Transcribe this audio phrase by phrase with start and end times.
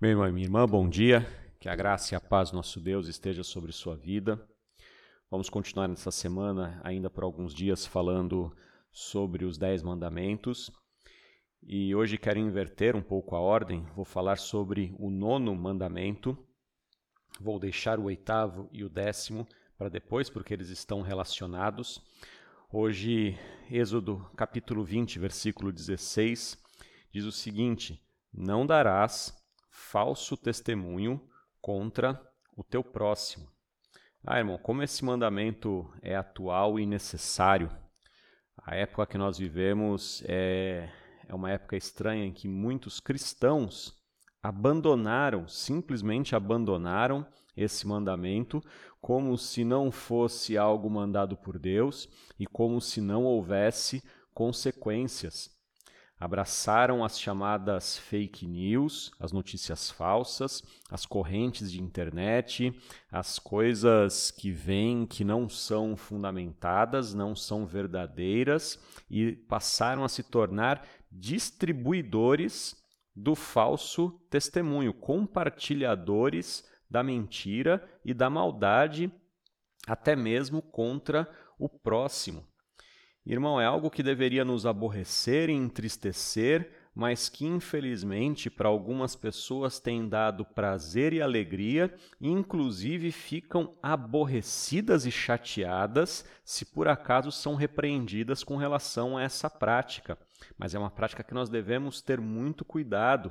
[0.00, 1.26] Meu irmão e minha irmã, bom dia.
[1.60, 4.42] Que a graça e a paz do nosso Deus esteja sobre sua vida.
[5.30, 8.50] Vamos continuar nessa semana, ainda por alguns dias, falando
[8.90, 10.70] sobre os Dez Mandamentos.
[11.62, 13.86] E hoje quero inverter um pouco a ordem.
[13.94, 16.34] Vou falar sobre o nono mandamento.
[17.38, 19.46] Vou deixar o oitavo e o décimo
[19.76, 22.00] para depois, porque eles estão relacionados.
[22.72, 23.38] Hoje,
[23.70, 26.56] Êxodo capítulo 20, versículo 16,
[27.12, 29.38] diz o seguinte: Não darás
[29.80, 31.20] falso testemunho
[31.60, 32.20] contra
[32.56, 33.48] o teu próximo.
[34.24, 37.70] Ah, irmão, como esse mandamento é atual e necessário.
[38.62, 40.90] A época que nós vivemos é,
[41.26, 43.98] é uma época estranha em que muitos cristãos
[44.42, 47.26] abandonaram, simplesmente abandonaram
[47.56, 48.62] esse mandamento,
[49.00, 54.02] como se não fosse algo mandado por Deus e como se não houvesse
[54.34, 55.59] consequências
[56.20, 62.78] abraçaram as chamadas fake news, as notícias falsas, as correntes de internet,
[63.10, 68.78] as coisas que vêm que não são fundamentadas, não são verdadeiras
[69.10, 72.76] e passaram a se tornar distribuidores
[73.16, 79.10] do falso testemunho, compartilhadores da mentira e da maldade,
[79.86, 81.26] até mesmo contra
[81.58, 82.49] o próximo.
[83.24, 89.78] Irmão, é algo que deveria nos aborrecer e entristecer, mas que infelizmente para algumas pessoas
[89.78, 97.54] tem dado prazer e alegria, e inclusive ficam aborrecidas e chateadas se por acaso são
[97.54, 100.18] repreendidas com relação a essa prática.
[100.58, 103.30] Mas é uma prática que nós devemos ter muito cuidado.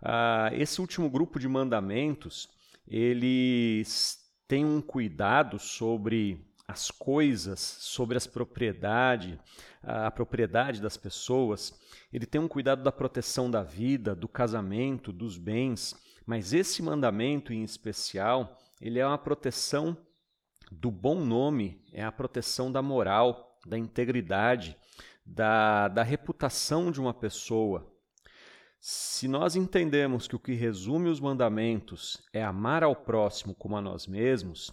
[0.00, 2.48] Ah, esse último grupo de mandamentos,
[2.86, 9.38] eles têm um cuidado sobre as coisas, sobre as propriedades,
[9.82, 11.78] a propriedade das pessoas.
[12.12, 15.94] Ele tem um cuidado da proteção da vida, do casamento, dos bens.
[16.26, 19.96] Mas esse mandamento em especial, ele é uma proteção
[20.70, 24.76] do bom nome, é a proteção da moral, da integridade,
[25.24, 27.92] da, da reputação de uma pessoa.
[28.80, 33.80] Se nós entendemos que o que resume os mandamentos é amar ao próximo como a
[33.80, 34.72] nós mesmos,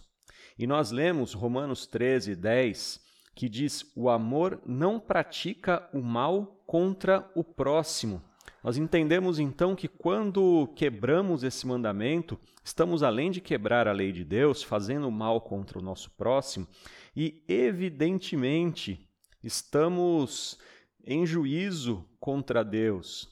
[0.58, 3.00] e nós lemos Romanos 13, 10,
[3.34, 8.22] que diz: O amor não pratica o mal contra o próximo.
[8.62, 14.24] Nós entendemos então que quando quebramos esse mandamento, estamos além de quebrar a lei de
[14.24, 16.66] Deus, fazendo mal contra o nosso próximo,
[17.14, 19.06] e evidentemente
[19.42, 20.58] estamos
[21.04, 23.28] em juízo contra Deus.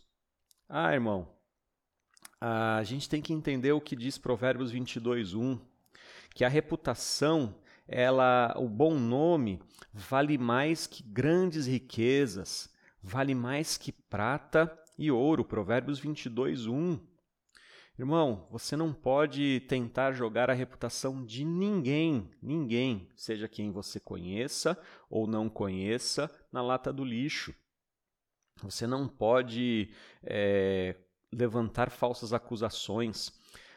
[0.69, 1.29] Ah, irmão,
[2.39, 5.72] a gente tem que entender o que diz Provérbios 22, 1
[6.35, 7.55] que a reputação,
[7.87, 9.61] ela, o bom nome,
[9.93, 12.73] vale mais que grandes riquezas,
[13.03, 15.45] vale mais que prata e ouro.
[15.45, 16.99] Provérbios 22, 1.
[17.99, 24.79] Irmão, você não pode tentar jogar a reputação de ninguém, ninguém, seja quem você conheça
[25.11, 27.55] ou não conheça, na lata do lixo.
[28.63, 30.97] Você não pode é,
[31.33, 33.33] levantar falsas acusações.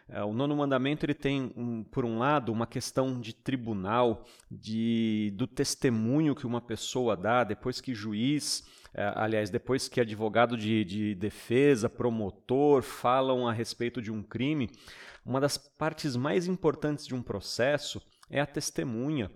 [0.07, 5.33] É, o nono mandamento ele tem, um, por um lado, uma questão de tribunal, de,
[5.35, 10.85] do testemunho que uma pessoa dá depois que juiz, é, aliás, depois que advogado de,
[10.85, 14.69] de defesa, promotor falam a respeito de um crime.
[15.25, 17.99] Uma das partes mais importantes de um processo
[18.29, 19.31] é a testemunha.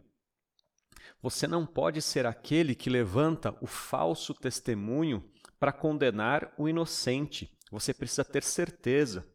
[1.22, 5.24] Você não pode ser aquele que levanta o falso testemunho
[5.60, 7.58] para condenar o inocente.
[7.72, 9.28] Você precisa ter certeza.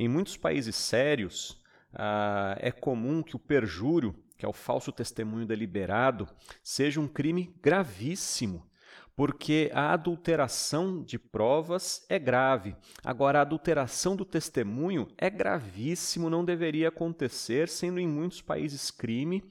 [0.00, 1.60] Em muitos países sérios,
[1.92, 6.28] ah, é comum que o perjúrio, que é o falso testemunho deliberado,
[6.62, 8.64] seja um crime gravíssimo,
[9.16, 12.76] porque a adulteração de provas é grave.
[13.04, 19.42] Agora, a adulteração do testemunho é gravíssimo, não deveria acontecer, sendo em muitos países crime.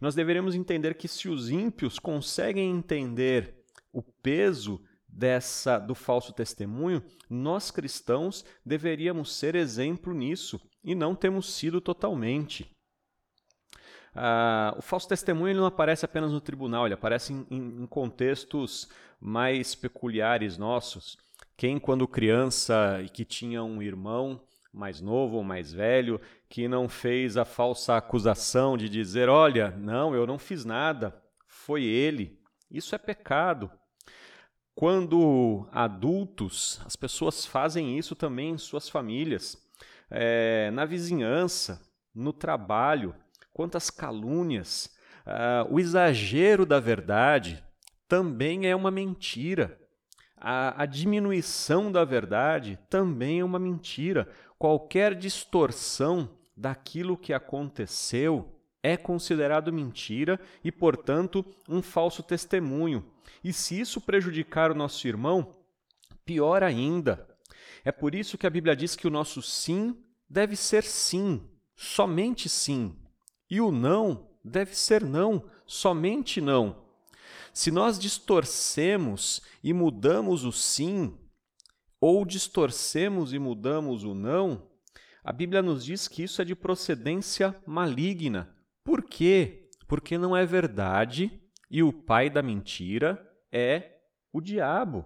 [0.00, 3.56] Nós deveríamos entender que se os ímpios conseguem entender
[3.92, 4.80] o peso
[5.16, 12.70] dessa do falso testemunho, nós cristãos deveríamos ser exemplo nisso e não temos sido totalmente.
[14.14, 18.88] Ah, o falso testemunho ele não aparece apenas no tribunal, ele aparece em, em contextos
[19.18, 21.16] mais peculiares nossos.
[21.56, 24.42] Quem, quando criança e que tinha um irmão
[24.72, 26.20] mais novo ou mais velho,
[26.50, 31.84] que não fez a falsa acusação de dizer: Olha, não, eu não fiz nada, foi
[31.84, 32.38] ele.
[32.70, 33.70] Isso é pecado.
[34.76, 39.56] Quando adultos, as pessoas fazem isso também em suas famílias,
[40.10, 41.80] é, na vizinhança,
[42.14, 43.14] no trabalho.
[43.54, 44.94] Quantas calúnias!
[45.26, 47.64] Uh, o exagero da verdade
[48.06, 49.80] também é uma mentira.
[50.36, 54.28] A, a, diminuição da verdade também é uma mentira.
[54.58, 58.55] qualquer distorção daquilo que aconteceu
[58.86, 63.04] é considerado mentira e, portanto, um falso testemunho.
[63.42, 65.52] E se isso prejudicar o nosso irmão,
[66.24, 67.26] pior ainda.
[67.84, 70.00] É por isso que a Bíblia diz que o nosso sim
[70.30, 71.42] deve ser sim,
[71.74, 72.96] somente sim,
[73.50, 76.84] e o não deve ser não, somente não.
[77.52, 81.18] Se nós distorcemos e mudamos o sim,
[82.00, 84.70] ou distorcemos e mudamos o não,
[85.24, 88.55] a Bíblia nos diz que isso é de procedência maligna.
[88.86, 89.68] Por quê?
[89.88, 93.96] Porque não é verdade e o pai da mentira é
[94.32, 95.04] o diabo.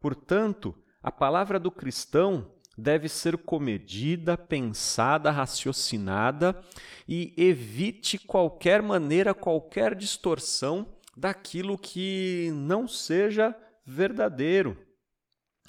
[0.00, 6.60] Portanto, a palavra do cristão deve ser comedida, pensada, raciocinada
[7.06, 13.56] e evite qualquer maneira, qualquer distorção daquilo que não seja
[13.86, 14.76] verdadeiro.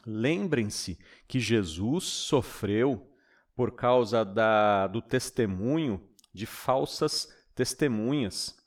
[0.03, 0.97] Lembrem-se
[1.27, 3.07] que Jesus sofreu
[3.55, 8.57] por causa da, do testemunho de falsas testemunhas.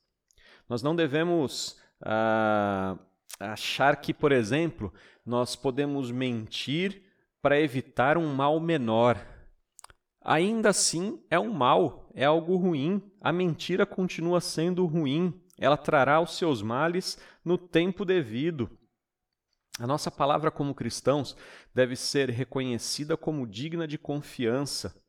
[0.69, 2.99] Nós não devemos ah,
[3.39, 4.93] achar que, por exemplo,
[5.25, 7.03] nós podemos mentir
[7.41, 9.19] para evitar um mal menor.
[10.25, 13.03] Ainda assim, é um mal, é algo ruim.
[13.21, 15.41] A mentira continua sendo ruim.
[15.59, 18.71] Ela trará os seus males no tempo devido.
[19.79, 21.37] A nossa palavra como cristãos
[21.75, 25.02] deve ser reconhecida como digna de confiança.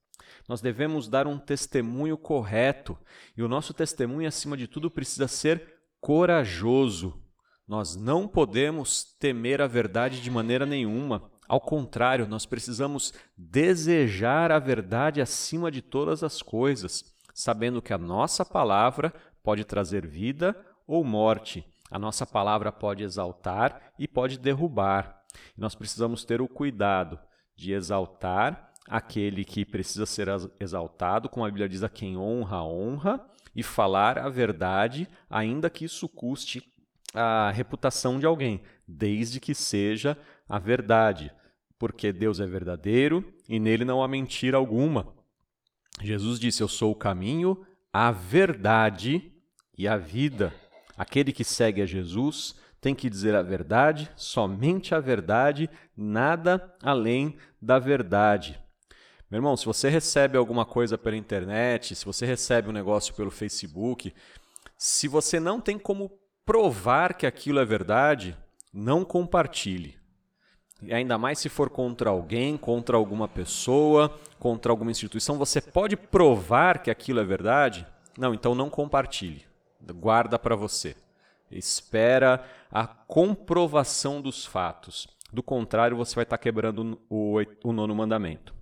[0.48, 2.98] Nós devemos dar um testemunho correto
[3.36, 5.64] e o nosso testemunho, acima de tudo, precisa ser
[6.00, 7.22] corajoso.
[7.68, 11.32] Nós não podemos temer a verdade de maneira nenhuma.
[11.48, 17.04] Ao contrário, nós precisamos desejar a verdade acima de todas as coisas,
[17.34, 20.56] sabendo que a nossa palavra pode trazer vida
[20.88, 25.22] ou morte a nossa palavra pode exaltar e pode derrubar.
[25.56, 27.20] Nós precisamos ter o cuidado
[27.56, 30.28] de exaltar aquele que precisa ser
[30.60, 33.26] exaltado, como a Bíblia diz, a quem honra, honra,
[33.56, 36.64] e falar a verdade, ainda que isso custe
[37.14, 40.18] a reputação de alguém, desde que seja
[40.50, 41.32] a verdade,
[41.78, 45.14] porque Deus é verdadeiro e nele não há mentira alguma.
[46.02, 49.32] Jesus disse: Eu sou o caminho, a verdade
[49.78, 50.54] e a vida.
[50.98, 57.38] Aquele que segue a Jesus tem que dizer a verdade, somente a verdade, nada além
[57.62, 58.63] da verdade.
[59.34, 63.32] Meu irmão, se você recebe alguma coisa pela internet, se você recebe um negócio pelo
[63.32, 64.14] Facebook,
[64.78, 66.12] se você não tem como
[66.46, 68.38] provar que aquilo é verdade,
[68.72, 69.98] não compartilhe.
[70.84, 75.98] E ainda mais se for contra alguém, contra alguma pessoa, contra alguma instituição, você pode
[75.98, 77.88] provar que aquilo é verdade?
[78.16, 79.44] Não, então não compartilhe
[79.92, 80.96] guarda para você.
[81.50, 85.08] Espera a comprovação dos fatos.
[85.32, 88.62] Do contrário, você vai estar quebrando o, o nono mandamento.